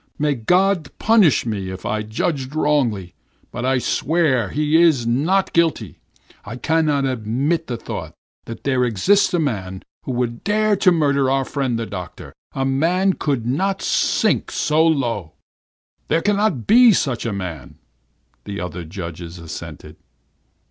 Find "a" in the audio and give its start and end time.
9.35-9.39, 12.53-12.65, 17.23-17.31